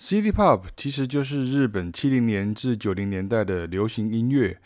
[0.00, 4.58] City Pop 其实就是日本七零年至九零年代的流行音乐，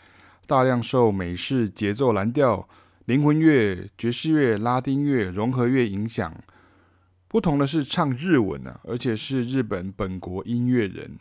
[0.47, 2.69] 大量受美式节奏蓝调、
[3.03, 6.33] 灵魂乐、爵士乐、拉丁乐、融合乐影响。
[7.27, 11.19] 不同的是唱日文啊，而且是日本本国音乐人。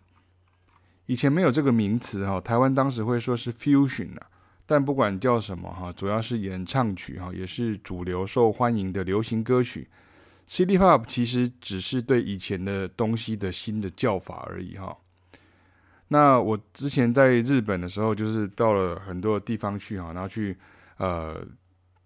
[1.06, 4.28] 以前没有这个名词哈，台湾当时会说是 Fusion 啊，
[4.64, 9.88] 但不管叫什么哈，主要是演唱曲哈，也是主流受欢迎的流行歌曲。
[10.48, 14.96] City Pop 其实只是对以前的东西的新的叫法而已哈。
[16.08, 20.56] 那我之前在日本的时候，就是到了很多地方去哈，然后去
[20.98, 21.44] 呃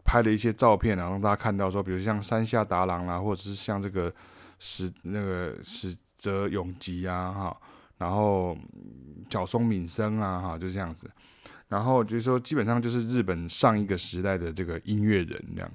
[0.05, 4.13] 拍了一些照片啊，让大家看到说，比如像山下达郎啦，或者是像这个
[4.59, 7.61] 石那个矢泽永吉啊哈，
[7.99, 8.57] 然后
[9.29, 11.11] 角松敏生啊哈，就这样子。
[11.67, 15.71] 然后就是说，基本上就是日本上一个时代的这个音乐人这样。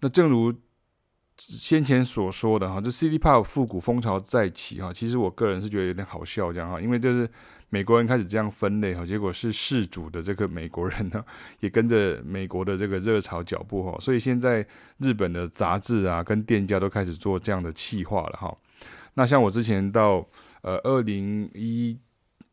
[0.00, 0.52] 那正如
[1.38, 7.28] 先前所说的哈，这 City Pop 复古风潮再起哈，其实我个人是觉得有点好笑这样哈，因为就是
[7.70, 11.24] 美国人开始这样分类哈，结果是世主的这个美国人呢，
[11.60, 14.64] 也跟着美国的这个热潮脚步哈，所以现在
[14.98, 18.56] 日本的杂志啊跟店家都开始做这样的企划了哈。
[19.14, 20.26] 那像我之前到
[20.60, 21.98] 呃二零一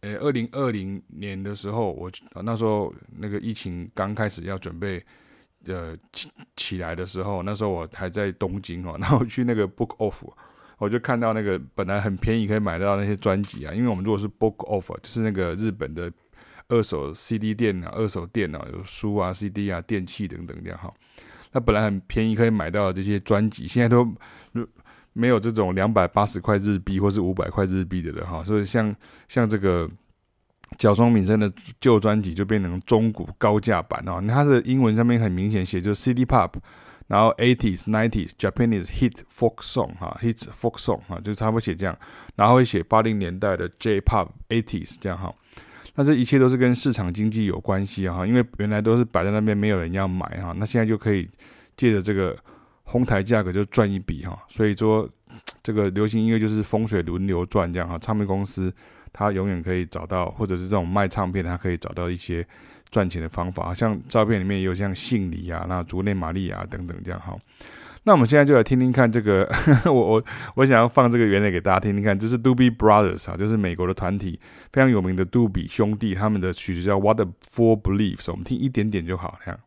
[0.01, 2.09] 呃二零二零年的时候，我
[2.43, 5.05] 那时候那个疫情刚开始要准备。
[5.67, 10.23] 呃，起起来的时候，那时候我还在东京哦， 然后去那个 Book Off，
[10.77, 16.11] 我就看到那个本来很便宜可以买到那些专辑啊，因为我们如果是 Book Off，就是那个日本的
[16.69, 20.93] 二手 CD 店啊，二手店啊，有书啊、CD 啊、电器等等这样哈。
[21.51, 24.07] 那本来很便宜可以买到这些专辑，现在都
[25.13, 28.43] 没有这种两百八十块日币或是五百块日币的了哈。
[28.43, 28.95] 所以像
[29.27, 29.89] 像这个。
[30.77, 36.51] 角松敏生的旧专辑就变成中古高价版哦，它的英文上面很明显写就是 City Pop，
[37.07, 41.97] 然后 Eighties、Nineties Japanese Hit Folk Song 哈，Hits Folk Song 哈，就差不多写这样，
[42.35, 45.33] 然后会写八零年代的 J Pop Eighties 这样哈，
[45.95, 51.27] 那这一切都是跟市场经济有关系哈，因为原来都是摆在那边没有人要买哈，那现在就可以
[51.75, 52.37] 借着这个
[52.83, 55.09] 哄抬价格就赚一笔哈，所以说
[55.61, 58.73] 这个流行音乐就是风水轮流转这样哈，唱片公司。
[59.11, 62.45] 他永远可以找到，或者是这种卖唱片，他可以找到一些
[62.89, 63.73] 赚钱的方法。
[63.73, 67.37] 像照片里面也有像杏里啊、那竹内玛利亚等等这样哈。
[68.03, 69.47] 那我们现在就来听听看这个，
[69.85, 70.23] 我我
[70.55, 74.39] 我想要放这个原理给大家听听看，这是 Doobie Brothers 啊，就是美国的团体，
[74.71, 79.59] 非常有名的杜比兄弟，他们的曲子叫 What a Fool Believes，我们听一点点就好，这样。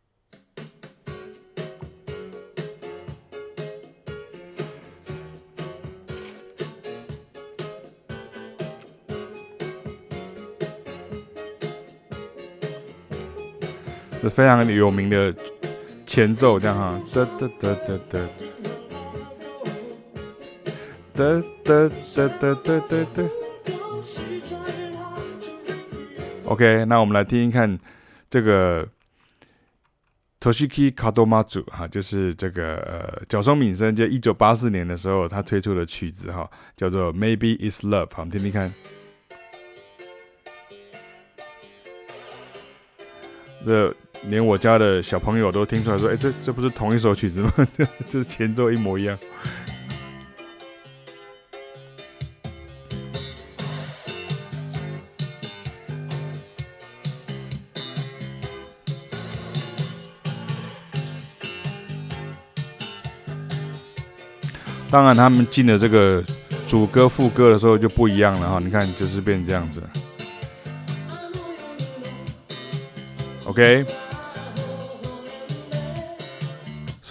[14.22, 15.34] 是非常有名的
[16.06, 18.28] 前奏，这样哈，哒哒哒哒哒，
[21.12, 23.22] 哒哒哒哒哒哒哒。
[26.44, 27.76] OK，那我们来听听看
[28.30, 28.86] 这个
[30.40, 38.72] Toshiki Kadomatsu 哈，就是这个呃角松敏生，就一九八四年的时候他推出的曲子哈，叫做 Maybe Is Love，好，我们听听看。
[43.64, 43.94] 这
[44.28, 47.52] 连我家的小朋友都听出来说：“哎，这这不是同一首曲子吗？
[47.76, 49.18] 这这前奏一模一样。”
[64.90, 66.22] 当然，他们进了这个
[66.68, 68.58] 主歌副歌的时候就不一样了哈。
[68.58, 69.82] 你看，就是变成这样子。
[73.44, 73.84] OK，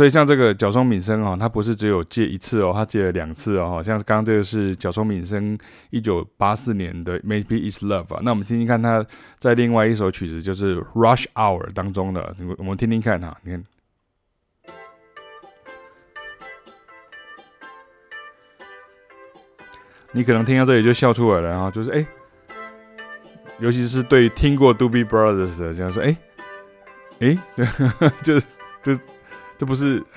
[0.01, 3.84] 所以像这个角松敏生哦，他不是只有借一次哦，他借了两次哦。
[3.85, 5.56] 像刚刚这个是角松敏生
[5.91, 9.06] 一九八四年的 Maybe It's Love 啊，那我们听听看他
[9.38, 13.63] 在另外一首曲子就是 Rush Hour 当中的，我们听听看哈，你看，
[20.13, 22.03] 你可能听到这里就笑出来了然后，就是哎，
[23.59, 26.18] 尤其是对听过 Doobie Brothers 的这样说哎。
[27.19, 27.68] 诶，对，
[28.24, 28.39] 就
[28.81, 29.00] 就
[29.62, 30.02] 这不是，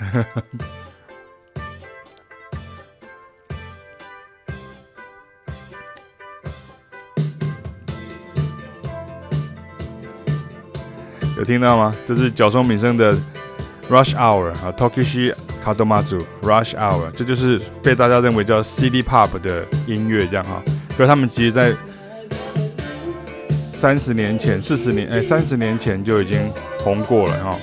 [11.36, 11.92] 有听到吗？
[12.06, 13.12] 这是角松敏生的
[13.90, 20.62] Rush Hour 啊，Tokishi Kadomazu Rush Hour，这就是被大家认为叫 City Pop 的音乐，这样哈。
[20.96, 21.74] 可是他们其实，在
[23.50, 26.50] 三十年前、四十年，哎，三十年前就已经。
[26.84, 27.58] 红过了哈，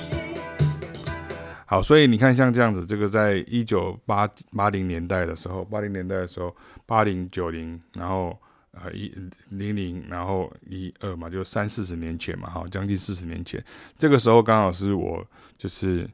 [1.72, 6.54] 好，所以你看像这样子，这个在一九八八零年代的时候，八零年代的时候，
[6.84, 8.38] 八零九零，然后
[8.72, 9.10] 呃一
[9.48, 13.58] 零零，然后一二嘛，就三四十年前嘛，哈，将近四十年前，
[13.96, 15.26] 这个时候刚好是我
[15.56, 16.06] 就是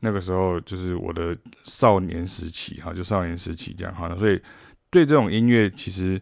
[0.00, 1.34] 那个时候就是我的
[1.64, 4.38] 少年时期，哈，就少年时期这样哈，所以
[4.90, 6.20] 对这种音乐其实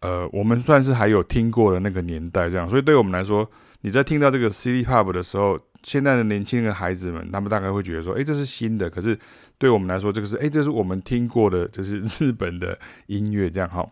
[0.00, 3.46] 呃我们算是还有听过的那个年代这样，所以对我们来说，
[3.82, 5.60] 你在听到这个 City Pop 的时候。
[5.82, 9.18] 现在的年轻的孩子们，他们大概会觉得说：“哎，这是新的。”可是
[9.58, 13.88] 对我们来说，这个是哎，这是我们听过的，这是日本的音乐，这样哈。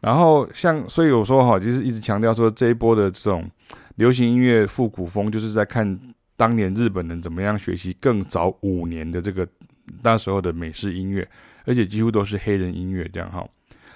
[0.00, 3.50] 然后像，所以我说哈，就是一直强调说，这一波的这种
[3.96, 5.98] 流行音乐复古风，就是在看
[6.36, 9.46] 当年日本人怎么样学习更早五年的这个
[10.02, 11.28] 那时候的美式音乐，
[11.64, 13.46] 而且几乎都是黑人音乐，这样哈。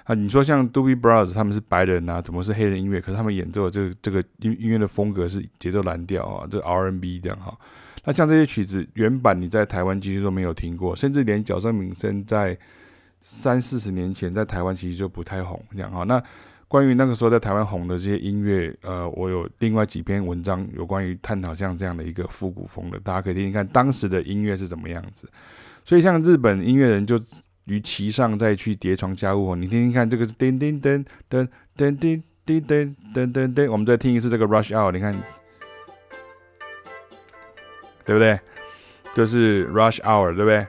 [0.05, 2.99] 啊，你说像 Doobie Brothers 他们是白人啊，怎么是黑人音乐？
[2.99, 7.57] 可是他们演奏的这个这个音音乐的风格是节奏蓝调啊，这 R&B 这样哈。
[8.03, 12.57] 那像这些曲子原版你在台湾其实都没有听过，甚至连角声敏生在
[13.21, 16.03] 三四十年前在台湾其实就不太红这样哈。
[16.03, 16.21] 那
[16.67, 25.29] 关于那个时候在台湾红的这些音乐，呃，我有另外几篇文章有关于探讨像这样的一个复古风的，大家可以听听看当时的音乐是怎么样子。
[25.85, 27.17] 所以像日本音乐人就。
[27.65, 35.15] 于其上再去叠床架屋，你听听看，这个是叮叮噔噔噔叮叮噔噔噔噔，我们再听一次这个 Rush Hour，你看，
[38.03, 38.39] 对不对？
[39.15, 40.67] 就是 Rush Hour，对不对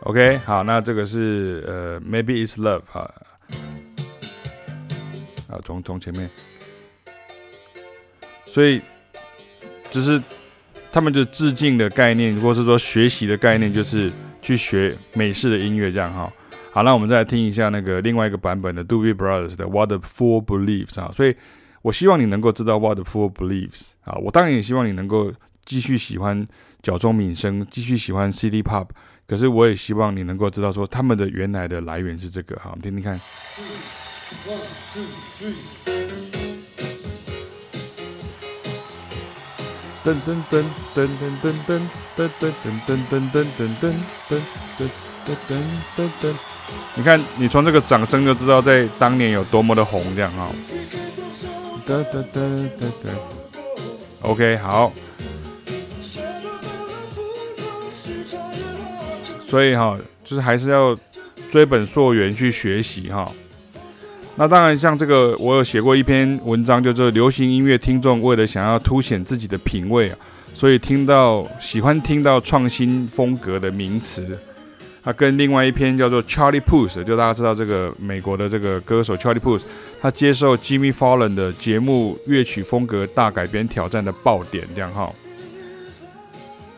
[0.00, 3.08] ？OK，好，那这个是呃，Maybe It's Love 哈。
[5.50, 6.30] 啊，从从前面，
[8.46, 8.80] 所以
[9.90, 10.22] 就是
[10.92, 14.10] 他们就致敬的概念，或是说学习的概念，就是
[14.40, 16.32] 去学美式的音乐这样哈。
[16.72, 21.10] 好，那我们再来听一下那个另外一个版本的 d o b i Brothers 的 What the Fool Believes 啊。
[21.12, 21.34] 所以
[21.82, 24.14] 我希望你能够知道 What the Fool Believes 啊。
[24.22, 25.32] 我当然也希望你能够
[25.64, 26.46] 继续喜欢
[26.80, 28.88] 角中敏生，继续喜欢 City Pop。
[29.26, 32.56] 可是我也希望你能够知道说他们的原来的来源是这个。
[32.60, 33.20] 好，我们听听看。
[34.46, 34.58] One,
[34.92, 35.06] two,
[35.38, 35.54] three.
[40.02, 41.78] 噔噔噔噔噔噔噔
[42.16, 44.86] 噔噔噔噔噔噔噔噔
[45.26, 45.58] 噔
[45.96, 46.34] 噔噔，
[46.94, 50.48] 你看，你从这个掌声就知道在当年有多么的红，这样哈。
[51.86, 53.10] 噔噔噔噔噔。
[54.22, 54.92] OK，好。
[59.48, 60.96] 所以哈，就是还是要
[61.50, 63.30] 追本溯源去学习哈。
[64.40, 70.16] 那当然，像这个，我有写过一篇文章，就是流行音乐听众为了想要凸显自己的品味啊，
[70.54, 74.38] 所以听到喜欢听到创新风格的名词。
[75.04, 79.60] 他跟另外一篇叫做 Charlie Puth，就大家知道这个美国的这个歌手 Charlie Puth，
[80.00, 85.12] 他接受 Jimmy Fallon 的节目乐曲风格大改编挑战的爆点，这样哈。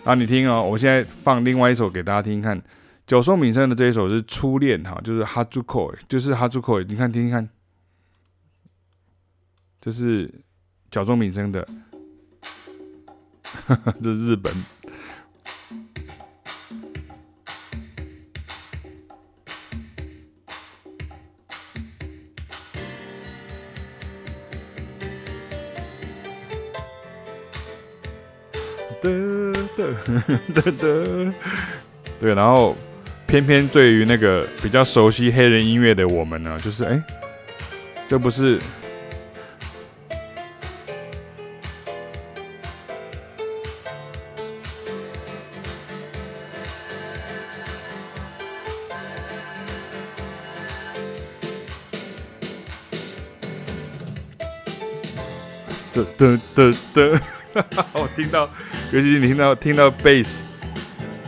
[0.03, 2.61] 啊，你听哦，我现在放另外一首给大家听看。
[3.13, 7.47] 角松敏生的这一首是初恋哈，就是哈珠口，就是哈珠口，你看听听看，
[9.83, 10.33] 这是
[10.91, 11.69] 角松敏生的，
[14.03, 14.51] 这是日本。
[29.03, 29.93] 得得
[30.55, 31.35] 得得，
[32.19, 32.75] 对，然后。
[33.33, 37.03] 偏偏对于那个比较熟悉黑人音乐的我们呢，就是哎，
[38.07, 38.59] 这不是，
[55.95, 57.21] 噔噔噔噔，
[57.95, 58.43] 我 听到，
[58.93, 60.43] 尤其是你听到听到贝斯。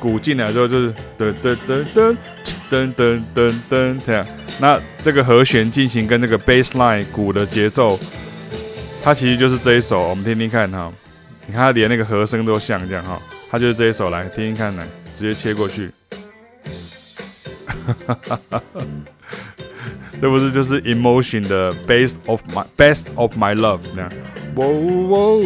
[0.05, 2.15] 鼓进来之后就是噔噔噔噔
[2.71, 4.27] 噔噔噔噔这样，
[4.61, 7.99] 那这个和弦进行跟那个 bass line 鼓的节奏，
[9.03, 10.93] 它其实就是这一首，我们听听看哈。
[11.47, 13.19] 你看它连那个和声都像这样哈，
[13.51, 15.91] 它就是这一首，来听听看，来直接切过去。
[20.21, 24.13] 这不是就是 emotion 的 best of my best of my love 那样，
[24.57, 25.39] 哇哇。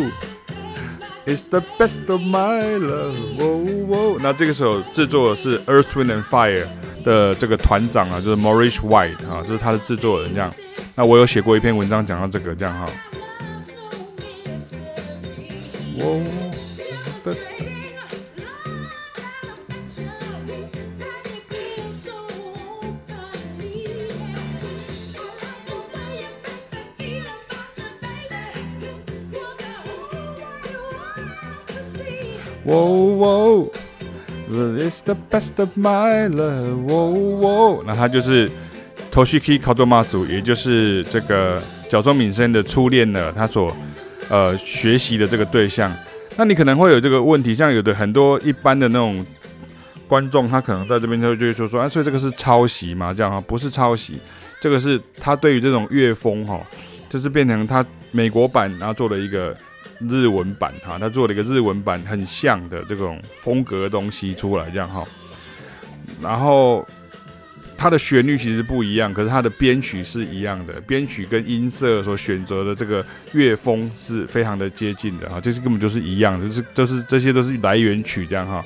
[1.28, 4.18] It's the best of my love。
[4.20, 6.64] 那这个时候制作的是 Earth, Wind and Fire
[7.04, 10.50] 的这个团长啊，就是 Maurice White 啊，这是他的制作人这样。
[10.96, 12.86] 那我有写过一篇文章讲到这个这样哈。
[32.64, 33.70] 喔
[34.48, 37.10] ，This is the best of my love，喔
[37.40, 38.50] 喔，那他就是。
[39.10, 43.74] Toshiki kadomazu 也就是这个角中敏生的初恋呢，他所
[44.28, 45.92] 呃学习的这个对象。
[46.36, 49.24] 那你可能会有这个问题，像有的很多一般的那种
[50.06, 53.14] 观众，他可能在这边就就会说说，啊，所以这个是抄袭嘛？
[53.14, 54.18] 这样啊，不是抄袭，
[54.60, 56.60] 这个是他对于这种乐风哈，
[57.08, 59.56] 就是变成他美国版，然后做了一个
[60.00, 65.04] 日文版哈，他做了一个日文版很像的这种风格的东西出来，这样哈，
[66.22, 66.86] 然后。
[67.80, 78.64] 它的旋律其实不一样，可是它的编曲是一样的，编曲跟音色所选择的这个乐风是非常的接近的哈，这是根本就是一样的，就是就是这些都是来源曲这样哈。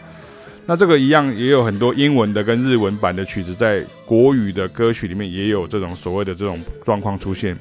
[0.65, 7.55] 那这个一样也有很多英文的跟日文版的曲子，在国语的歌曲里面也有这种所谓的这种状况出现。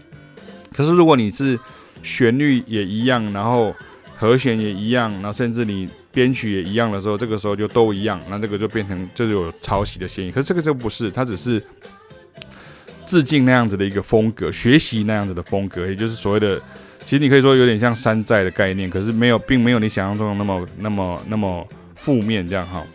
[0.74, 1.60] 可是如果你是
[2.03, 3.75] 旋律也一样，然后
[4.17, 5.89] 和弦也一样，然后甚至你。
[6.13, 10.29] 编曲也一样的时候，这个时候就都一样，那这个就变成就是有抄袭的嫌疑。
[10.29, 11.63] 可是这个就不是，它只是
[13.05, 16.62] 致敬那样子的一个风格，学习那样子的风格，也就是所谓的，
[17.05, 21.65] 其实你可以说有点像山寨的概念，可是没有，并没有你想象中的那么、那么、那么
[21.96, 22.86] 负面这样哈。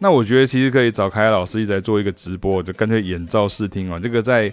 [0.00, 4.00] 那我觉得其实可以找凯老师一直在做一个直播，就干脆演奏试听哦。
[4.02, 4.52] 这个在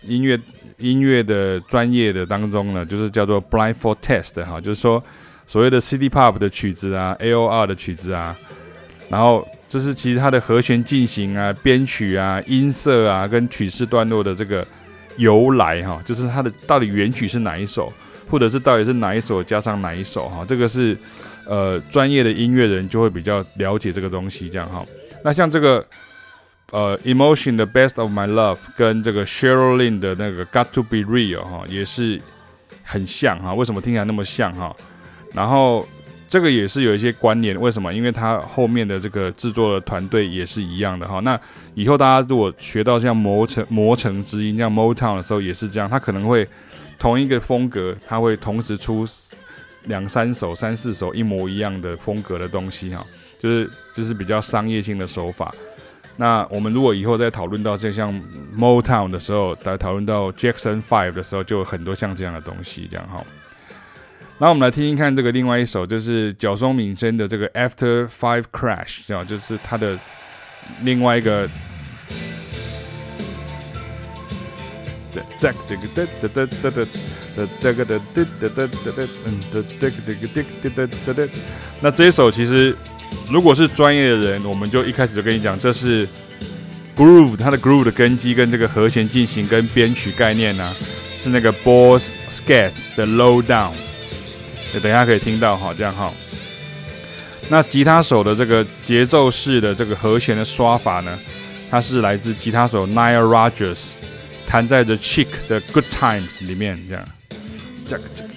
[0.00, 0.40] 音乐
[0.78, 5.02] 音乐的专业的当中呢，就是叫做 blindfold test 哈，就是说。
[5.46, 8.34] 所谓的 City Pop 的曲子啊，AOR 的曲子啊，
[9.10, 14.66] 然后这是其实它的和弦进行啊、编曲啊、音色啊，跟曲式段落的这个
[15.18, 17.92] 由来哈，就是它的到底原曲是哪一首，
[18.26, 20.96] 或者是到底是哪一首加上哪一首哈，这个是
[21.46, 24.82] 呃专业的音乐人就会比较了解这个东西这样哈。
[25.22, 25.86] 那像这个
[26.70, 32.20] 呃 Emotion 的 Best of My Love 跟这个 Cheryl Lynn 的那个 Got to Be Real 哈，也是
[32.82, 33.54] 很像哈。
[33.54, 34.74] 为什么听起来那么像哈？
[35.32, 35.86] 然后
[36.28, 37.92] 这个也是有一些关联，为什么？
[37.92, 41.20] 因为它后面的这个制作的团队也是一样的哈。
[41.20, 41.38] 那
[41.74, 46.48] 以后大家如果学到像磨城磨城之音，像 Motown 的时候也是这样，它可能会
[46.98, 49.06] 同一个风格，它会同时出
[49.84, 53.04] 两三首、三四首一模一样的风格的东西哈，
[53.38, 55.54] 就是就是比较商业性的手法。
[56.16, 58.12] 那我们如果以后再讨论到这像
[58.56, 63.24] Motown 的时候，再讨论到 Jackson Five 的时候，就有很多像这样的东西这样哈。
[64.38, 69.98] 那我们来听听看这个另外一首，就是角松敏生的这个 After Five Crash，啊，就是他的
[70.82, 71.48] 另外一个。
[81.80, 82.76] 那这一首其实
[83.30, 86.08] 如果是专业的人，我们就一开始就跟你讲，这是
[86.96, 90.74] Groove，它的 Groove 的根基跟这个和弦进行跟编曲概念呢，
[91.14, 93.72] 是那个 Boz Scaggs 的 Low Down。
[94.82, 96.12] 等一下可以听到哈，这样哈。
[97.48, 101.18] 那吉他手的这个节奏式的这个和弦的刷法呢，
[101.70, 103.90] 它是来自吉他手 n i a l Rogers
[104.46, 107.04] 弹在 The Chick 的 Good Times 里面这样。
[107.86, 108.30] 这个这个。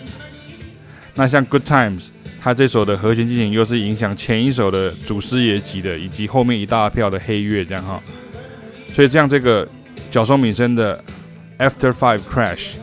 [1.15, 2.09] 那像 Good Times，
[2.47, 8.01] 他这首的和弦进行又是影响前一首的祖师爷级的，以及后面一大票的黑月这样哈。
[8.95, 9.67] 所以这样这个
[10.09, 11.03] 角松敏生的
[11.59, 12.75] After Five Crash。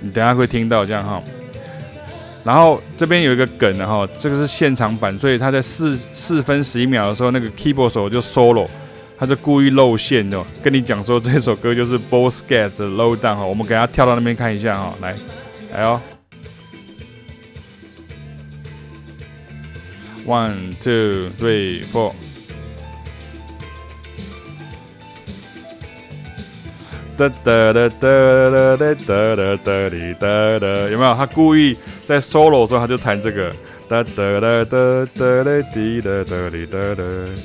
[0.00, 1.20] 你等下会听到这样哈，
[2.44, 8.68] 然后这边有一个梗的哈，这个是现场版，所以他在四四分十一秒的时候，那个 keyboard 手就 solo，
[9.18, 15.16] 他就故意露馅的，跟你讲说这首歌就是 Boz Scaggs 的 Low Down 哈，我们给他跳到那边看一下哈，来，
[15.72, 16.00] 来哦
[20.26, 22.12] ，one two three four。
[27.16, 31.14] 哒哒哒哒哒哒哒哒哒哒哒，有没有？
[31.14, 31.76] 他故意
[32.06, 33.50] 在 solo 的时候他就弹这个
[33.86, 37.02] 哒哒哒哒哒滴哒哒滴哒哒。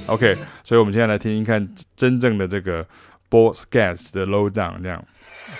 [0.07, 1.67] OK，所以我们现在来听一看
[1.97, 2.83] 真正的这个
[3.29, 5.03] Boz Scaggs 的 Low Down，这样，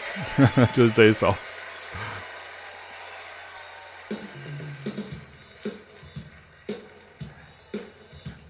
[0.72, 1.36] 就是这一首。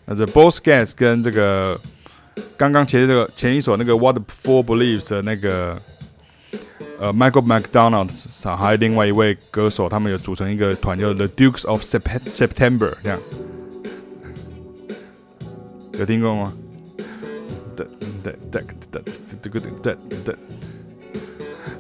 [0.08, 1.80] 那这 Boz Scaggs 跟这个。
[2.56, 5.76] 刚刚前这个前一首那个 What Fool Believes 的那个
[7.00, 8.12] 呃 Michael McDonald，
[8.56, 13.20] 还有另外一位歌手，他们有组成一个团叫 The Dukes of September，这样
[15.94, 16.54] 有听过吗？
[17.76, 17.84] 哒
[18.24, 18.62] 哒哒哒
[18.92, 19.02] 哒
[19.42, 19.96] 哒哒哒哒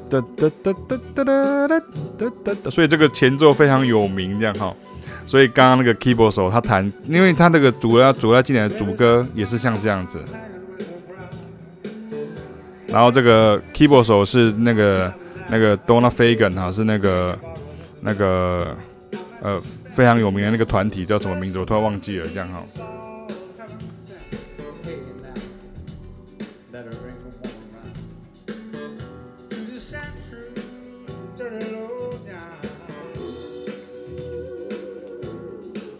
[0.09, 1.79] 哒哒哒哒哒
[2.17, 4.75] 哒哒哒，所以这个前奏非常有名，这样哈。
[5.27, 10.23] 所以刚刚那个 keyboard 手他弹，因为他那个主要主要进来的主歌也是像这样子。
[12.87, 15.13] 然后这个 keyboard 手是那个
[15.49, 17.37] 那个 Donna Fagan 哈，是那个
[17.99, 18.75] 那个
[19.41, 19.59] 呃
[19.93, 21.59] 非常有名的那个团体叫什么名字？
[21.59, 22.63] 我突然忘记了，这样哈。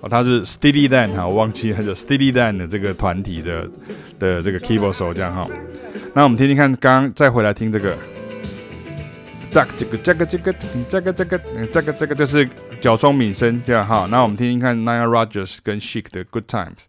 [0.09, 3.69] 他是 Steely Dan 哈，我忘记他是 Steely Dan 的这个团体的
[4.19, 5.47] 的这个 keyboard 手这样哈。
[6.13, 7.95] 那我们听听看，刚刚再回来听这个，
[9.51, 10.53] 这个这个这个这个
[10.89, 12.47] 这个这个这个这个就是
[12.81, 14.07] 脚松敏生这样哈。
[14.09, 16.87] 那我们听听看 n i a r o g e r s 跟 Chic 的 Good Times，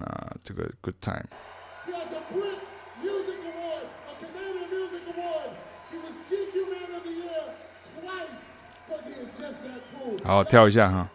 [0.00, 1.26] 啊，这个 Good Time。
[10.24, 11.08] 好，跳一下哈。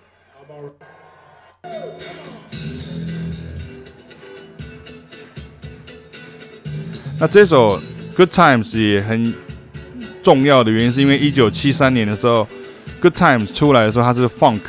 [7.20, 7.82] 那这首
[8.16, 9.34] Good Times 也很。
[10.24, 12.46] 重要的原因是因为一九七三年的时候
[13.00, 14.60] ，Good Times 出来的时候，它是 Funk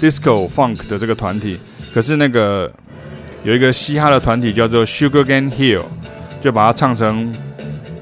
[0.00, 1.58] Disco Funk 的这个团体。
[1.92, 2.72] 可是那个
[3.42, 5.82] 有一个嘻哈的团体叫做 Sugarman Hill，
[6.40, 7.34] 就把它唱成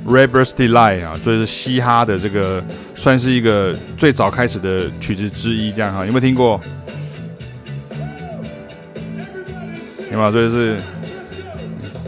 [0.07, 2.63] Ravers Delight 啊，就是嘻哈的这个
[2.95, 5.73] 算是一个最早开始的曲子之一。
[5.73, 6.61] 这样哈，有没有听过？
[10.12, 10.32] 有没有？
[10.32, 10.78] 这就是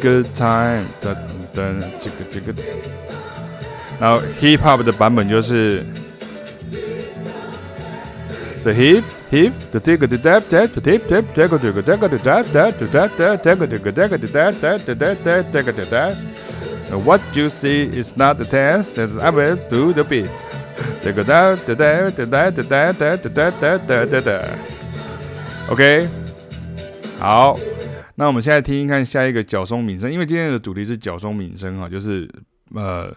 [0.02, 1.14] Good Time 的
[1.54, 2.54] 的这个这个。
[4.00, 5.86] 然后 hip hop 的版本就是，
[8.64, 12.00] the hip hip the dig the dab dab the dip dip dig the dig the dig
[12.00, 15.52] the dab dab the dab dab dig the dig the dab dab the dab dab
[15.52, 21.16] dig the dab。What you see is not the dance that's I will do the beat。dig
[21.16, 26.08] the dab the dab the dab the dab the dab the dab the dab。OK，
[27.20, 27.60] 好，
[28.17, 32.29] 那我们现在听听看下一个角松敏生，因为今天的主题是角松敏生哈，就是
[32.75, 33.15] 呃。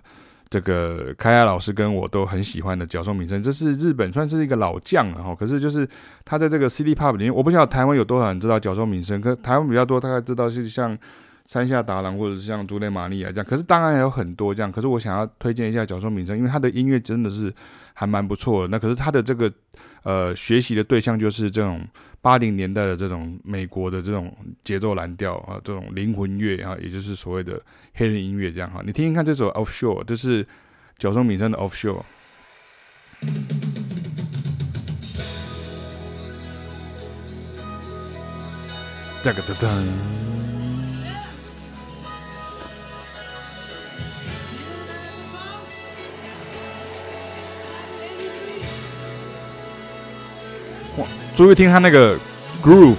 [0.49, 5.35] 这个开亚老师跟我都很喜欢的角松敏生，这是日本算是一个老将了哈。
[5.35, 5.85] 可是就是
[6.23, 10.97] 他在这个 CD pop 里面，我不晓得台湾有多少人知道角松敏生，可台湾比较多，大概知道是像
[11.47, 13.45] 山下达郎或者是像竹内玛利亚这样。
[13.45, 14.71] 可是当然还有很多这样。
[14.71, 17.53] 可是我想要推荐一下角松敏生，因为他的音乐真的是
[17.93, 18.69] 还蛮不错的。
[18.69, 19.51] 那可是他的这个
[20.07, 21.85] 呃学习的对象就是这种
[22.21, 27.61] 八零年代的这种美国的这种节奏蓝调啊，这种灵魂乐啊，也就是所谓的。
[27.99, 30.45] 黑人音乐这样哈，你听听看这首 Offshore，这是
[30.99, 32.03] 角松敏生的 Offshore。
[39.23, 39.67] 这个噔噔，
[51.37, 52.17] 注意听他那个
[52.63, 52.95] groove。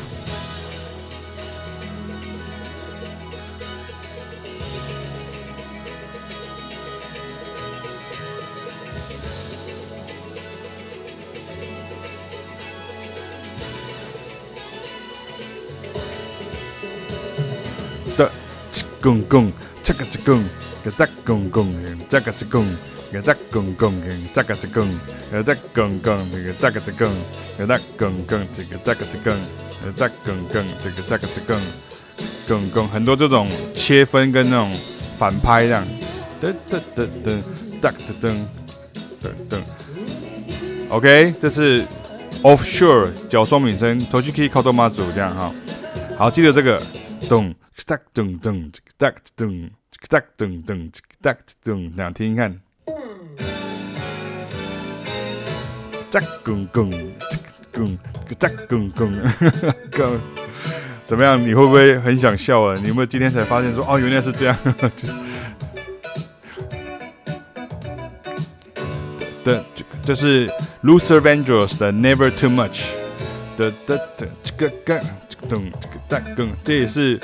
[19.01, 19.51] 公公，
[19.83, 20.45] 这个这公，
[20.85, 21.73] 个大公公，
[22.09, 22.67] 这个这公，
[23.13, 23.95] 个大公公，
[24.35, 24.89] 这个这公，
[25.31, 27.11] 个大公公，这个这个这公，
[27.59, 29.35] 个大公公，这个这个这公，
[29.85, 31.61] 个大公公，这个这个这公，
[32.47, 34.71] 公公很多这种切分跟那种
[35.17, 35.87] 反拍这样，
[36.43, 37.43] 噔噔噔噔，
[37.81, 38.37] 噔噔
[39.23, 39.63] 噔噔
[40.91, 41.85] ，OK，这是
[42.43, 45.55] Offshore 角松敏生，Toshiki Kadomazu 这样哈，
[46.17, 46.83] 好，记得这个
[47.29, 47.55] 咚。
[47.87, 49.71] 哒噔噔，哒噔，
[50.11, 50.91] 哒噔噔，
[51.23, 52.68] 哒噔，两听听看。
[56.11, 56.91] 哒公公，
[57.73, 57.99] 公，
[58.39, 59.13] 哒公公，
[59.95, 60.21] 公，
[61.05, 61.41] 怎么样？
[61.41, 62.75] 你会不会很想笑啊？
[62.81, 64.57] 你有没有今天才发现说，哦，原来是这样？
[69.45, 70.49] 的，这这是
[70.83, 72.87] Luther Vandross 的 Never Too Much
[73.57, 74.99] 的的的这个更，
[75.49, 77.21] 咚，这个哒更，这也是。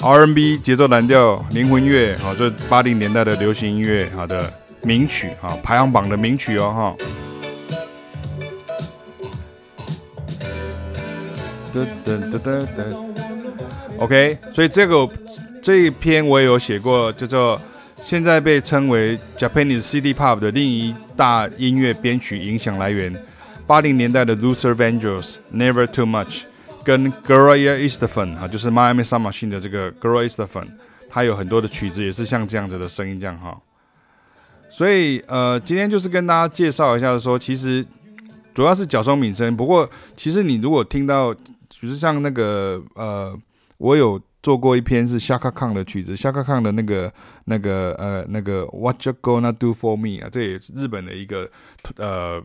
[0.00, 4.52] R&B 节奏蓝调灵魂乐，好，这八零年代的流行音乐，好的
[4.84, 6.96] 名曲，好，排行榜的名曲哦，哈。
[11.72, 12.96] 噔噔噔噔噔。
[13.98, 15.08] OK，所以这个
[15.62, 17.60] 这一篇我也有写过，叫做
[18.02, 23.16] 现在被称为 Japanese City Pop 的另一大音乐编曲影响来源，
[23.66, 26.42] 八零年代的 Luther Vandross Never Too Much。
[26.84, 30.66] 跟 Gloria Estefan 啊，就是 Miami Sound Machine 的这个 Gloria Estefan，
[31.08, 33.58] 他有很多的曲子也是像这样子的声音这样哈。
[34.74, 37.86] 所以呃，今天就是跟大家介绍一下说，其实
[38.52, 39.56] 主要是角松敏生。
[39.56, 43.38] 不过其实你如果听到，就是像那个呃，
[43.78, 47.12] 我有做过一篇是 Chaka Khan 的曲子，Chaka Khan 的那个
[47.44, 51.48] 那个呃那个 What You Gonna Do For Me 啊，这也是日本的一个
[51.96, 52.42] 呃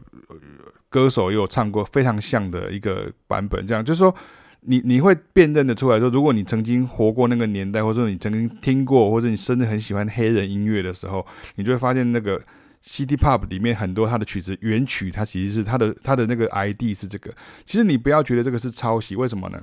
[0.87, 3.65] 歌手，也有唱过非常像的一个版本。
[3.65, 4.13] 这样就是说，
[4.61, 12.41] 你你会辨认得出来说，如果你曾经活过那个年代，或者说你曾经听过，或者你甚至很喜欢黑人音乐的时候，你就会发现那个
[12.83, 17.33] City Pop 里面很多它的曲子原曲，它其实是它的它的那个 ID 是这个。
[17.65, 19.61] 其实你不要觉得这个是抄袭，为什么呢？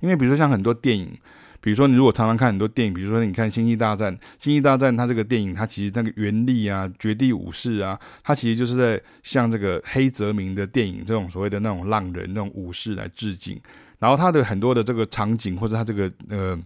[0.00, 1.16] 因为比如说像很多电影。
[1.62, 13.60] 比如说，你如果常常看很多电影，比如说你看《星际大战》，《星际大战》它这个电影，它其实那个原力啊，《绝地武士》啊，它其实就是在向这个黑泽明的电影这种所谓的那种浪人、那种武士来致敬。
[14.00, 16.58] 然后它的很多的这个场景或者它这个呃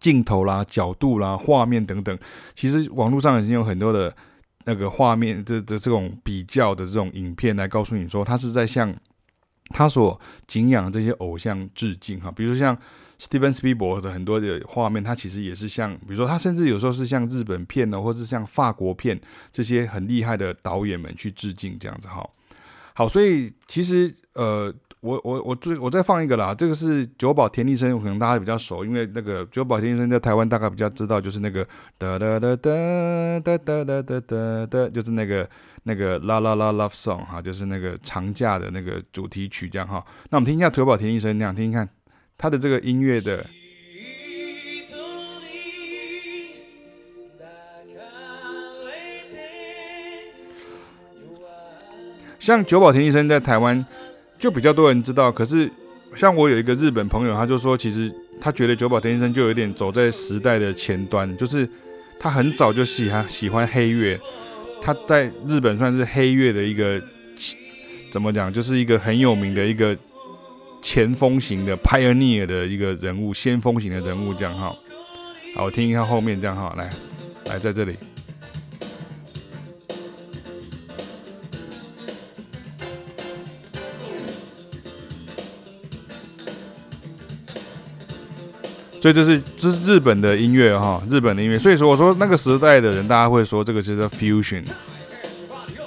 [0.00, 2.18] 镜头啦、角度啦、画面等等，
[2.54, 4.16] 其实网络上已经有很多的
[4.64, 8.94] 那个画面这这这种比较的这种影片来告诉你说，他是在向
[9.68, 12.30] 他所敬仰的这些偶像致敬哈。
[12.30, 12.74] 比如说像。
[13.20, 19.16] Steven Spielberg 的很多的画面，他其实也是像，比如说，他甚至有时候是像日本片呢，或者是像法国片
[19.52, 22.28] 这些很厉害的导演们去致敬这样子哈。
[22.94, 31.66] 好，所以其实呃，我我我最我再放一个啦，这个是久保田利生，可能大家比较熟，因为那个久保田利生在台湾大概比较知道，就是那个
[31.98, 35.48] 哒哒哒哒哒哒哒哒哒哒，就是那个
[35.82, 40.04] 那个啦啦啦 Love Song 哈，就是那个长假的那个主题曲这样哈。
[40.30, 41.88] 那我们听一下久保田利生那样听听看。
[42.38, 43.44] 他的这个音乐的，
[52.38, 53.84] 像久保田利生在台湾
[54.42, 55.70] 就比较多人知道，可是
[56.16, 61.68] 像我有一个日本朋友，他就说，其实他觉得久保田先生就有点走在时代的前端，就是
[62.18, 64.18] 他很早就喜欢喜欢黑月，
[64.82, 67.00] 他在日本算是黑月的一个
[68.10, 69.96] 怎么讲，就是一个很有名的一个。
[70.84, 74.74] 前锋型的 pioneer 的一个人物，先锋型的人物，这样哈。
[75.54, 76.90] 好，我听一下后面这样哈，来，
[77.46, 77.94] 来在这里。
[89.02, 91.58] 所以这是这是日本的音乐哈，日本的音乐。
[91.58, 94.64] 所以说我说那个时代的人，大家会说这个就是 fusion。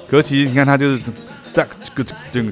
[0.08, 1.02] 可是其实你看，它就是。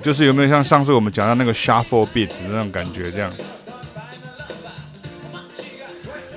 [0.02, 3.30] 就是有没有像上次我们讲到那个 shuffle beat 的那种感觉这样，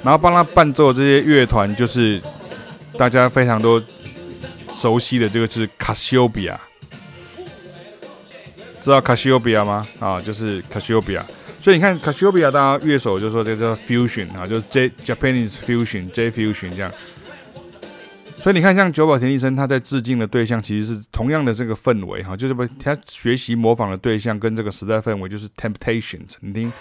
[0.03, 2.21] 然后帮他伴奏这些乐团就是
[2.99, 3.81] 大家非常多
[4.75, 6.61] 熟悉的这个是卡西欧比亚，
[8.81, 9.87] 知道卡西欧比亚吗？
[10.01, 11.25] 啊，就是卡西欧比亚。
[11.67, 16.93] 所以你看卡西欧比亚，大家乐手就说这个叫 fusion 啊，就是 J Japanese fusion J fusion 这样。
[18.41, 26.37] 所以你看，像久保田利伸，他在致敬的对象其实是同样的这个氛围哈，就是他学习模仿的对象跟这个时代氛围就是 Temptations。
[26.39, 26.73] 你听，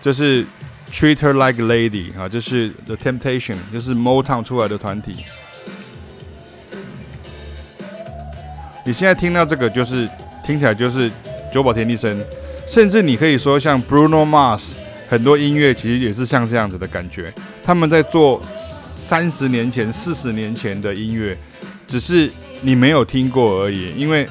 [0.00, 0.42] 这是
[0.90, 5.26] Treat Her Like Lady 啊，这是 The Temptation，就是 Motown 出来的团体。
[8.86, 10.08] 你现在听到这个，就是
[10.42, 11.10] 听起来就是
[11.52, 12.18] 久保田利伸，
[12.70, 14.74] 甚至你可以说像 Bruno Mars，
[15.08, 18.40] 很多音乐其实也是像这样子的感觉，他们在做。
[19.10, 21.36] 三十年前、四十年前的音乐，
[21.88, 22.30] 只是
[22.62, 24.24] 你没有听过而已，因为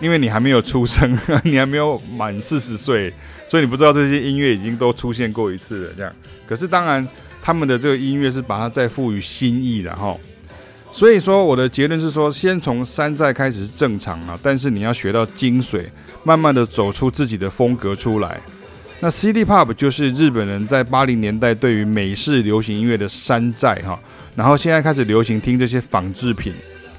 [0.00, 3.14] 因为你还没有出生， 你还没有满四十岁，
[3.48, 5.92] 所以你不知道这些音乐已经都出现过一次了。
[5.96, 6.12] 这样，
[6.44, 7.06] 可是当然，
[7.40, 10.18] 他们的这个音乐是把它再赋予新意的哈。
[10.92, 15.86] 所以说，我的结论是说，先从山寨开始是正常啊，但是你要学到精髓，
[16.22, 18.38] 慢慢的走出自己的风格出来。
[19.00, 23.98] 那 CD Pop 就是日本人在八零年代对于美式流行音乐的山寨哈，
[24.36, 26.52] 然后现在开始流行听这些仿制品，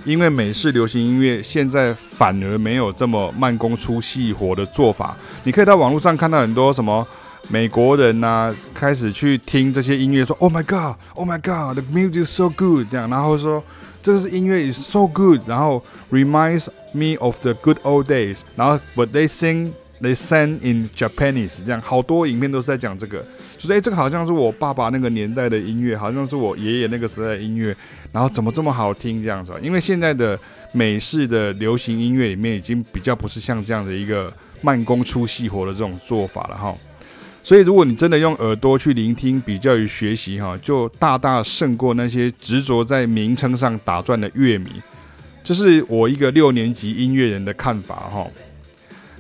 [0.03, 5.15] 因为美式流行音乐现在反而没有这么慢工出细活的做法。
[5.43, 7.08] 你可以到网络上看到很多什么
[7.47, 13.63] 美国人呐、开始去听这些音乐，说 Oh my God, Oh my God, the music is so good 这样，然后说
[14.04, 20.60] 这个是音乐 is so good，然后 reminds me of the good old days，然后 But they sing They sang
[20.62, 23.26] in Japanese，这样好多影片都是在讲这个，
[23.58, 27.74] 就是诶，这个好像是我爸爸那个年代的音乐，好像是我爷爷那个时代的音乐，
[28.12, 29.54] 然后怎么这么好听这样子？
[29.62, 30.38] 因为现在的
[30.74, 36.76] 美式的流行音乐里面已经比较不是像这样的一个慢工出细活的这种做法了哈。
[37.43, 44.69] 所以如果你真的用耳朵去聆听，比较于学习哈，就大大胜过那些执着在名称上打转的乐迷。
[45.43, 48.25] 这是我一个六年级音乐人的看法哈。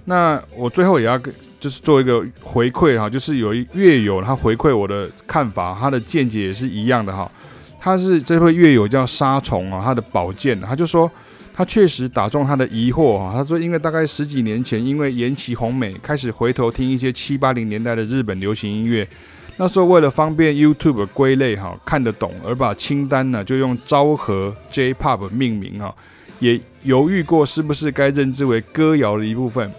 [0.05, 7.29] 那我最后也要跟，就是做一个回馈哈，就是有一乐友他回馈我的看法，他的见解也是一样的哈。
[7.77, 11.11] 他是这位乐友叫沙虫啊，他的宝剑，他就说，
[11.53, 13.33] 他确实打中他的疑惑啊。
[13.35, 19.07] 他说，因为大概十几年前，因为岩崎宏美开始回头听一些七八零年代的日本流行音乐，
[19.57, 25.93] 那时候为了方便 YouTube 归类哈，看得懂，而把清单呢就用昭和 J-Pop 命名哈，
[26.39, 29.71] 也犹豫过是不是该认知为歌谣的一部分。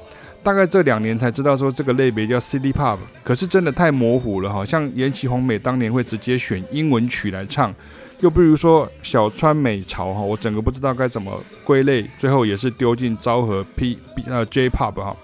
[0.44, 7.74] 大概这两年才知道说这个类别叫 City Pop，可是真的太模糊了哈，像岩崎宏美当年会直接选英文曲来唱。
[8.20, 15.14] 又比如说小川美潮哈，我整个不知道该怎么归类，最后也是丢进昭和 P B 呃 J Pop 哈，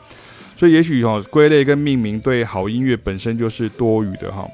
[0.54, 4.46] 所以也许哈归类跟命名对好音乐本身就是多余的哈。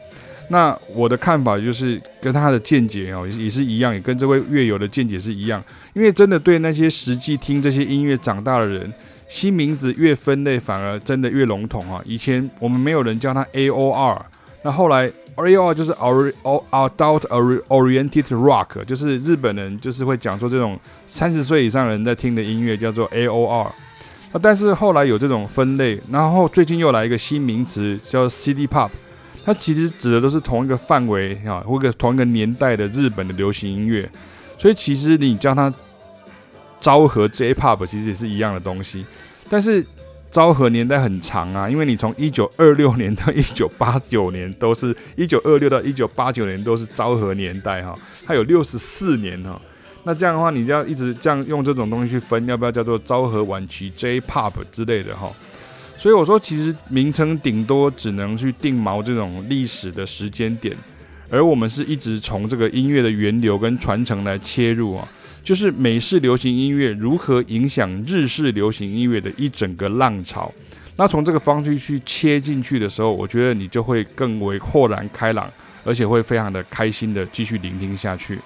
[0.49, 5.61] 那我的看法就是跟他的见解哦也是一样，也跟这位乐友的见解是一样，
[5.94, 8.92] 因为真的对那些实际听这些音乐长大的人，
[9.27, 12.01] 新名字越分类反而真的越笼统啊。
[12.05, 14.27] 以前我们没有人叫他 A O R，
[14.62, 15.11] 那后来。
[15.37, 16.33] AOR 就是 our
[16.70, 17.20] adult
[17.68, 23.68] Oriented Rock，就是日本人就是会讲说这种三十岁以上人在听的音乐叫做 AOR。
[24.33, 28.90] 那但是后来有这种分类，然后最近又来一个新名词叫 City Pop，
[29.44, 34.11] 它其实指的都是同一个范围啊，或者同一个年代的日本的流行音乐。
[34.59, 35.72] 所以其实你叫它
[36.81, 39.05] 昭和 J-Pop，其实也是一样的东西，
[39.51, 39.87] 但是。
[40.31, 49.61] 昭和年代很长啊，因为你从一九二六年到 一九八九年都是一九二六到一九八九年都是昭和年代哈，它有六十四年哈。
[50.05, 55.33] 那这样的话，你就要一直这样用这种东西去分，要不要叫做昭和晚期 J-Pop 之类的哈？
[55.97, 60.77] 所以我说，其实名称顶多只能去定锚这种历史的时间点，
[61.31, 65.09] 而我们是一直从这个音乐的源流跟传承来切入啊。
[65.47, 70.53] 就是美式流行音乐如何影响日式流行音乐的一整个浪潮，
[70.97, 75.49] 那从这个方式去切进去的时候，我觉得你就会更为豁然开朗，
[75.85, 78.41] 而且会非常的开心的继续聆听下去。